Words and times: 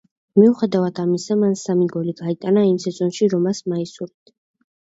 მიუხედავად 0.43 1.01
ამისა, 1.03 1.37
მან 1.43 1.53
სამი 1.63 1.85
გოლი 1.97 2.15
გაიტანა 2.21 2.65
იმ 2.71 2.81
სეზონში 2.87 3.31
„რომას“ 3.35 3.63
მაისურით. 3.75 4.35